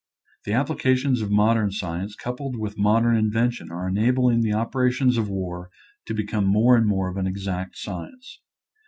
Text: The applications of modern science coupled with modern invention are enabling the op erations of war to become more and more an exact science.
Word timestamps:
The 0.45 0.53
applications 0.53 1.21
of 1.21 1.29
modern 1.29 1.69
science 1.69 2.15
coupled 2.15 2.55
with 2.57 2.75
modern 2.75 3.15
invention 3.15 3.71
are 3.71 3.87
enabling 3.87 4.41
the 4.41 4.51
op 4.51 4.73
erations 4.73 5.15
of 5.15 5.29
war 5.29 5.69
to 6.07 6.15
become 6.15 6.45
more 6.47 6.75
and 6.75 6.87
more 6.87 7.15
an 7.15 7.27
exact 7.27 7.77
science. 7.77 8.39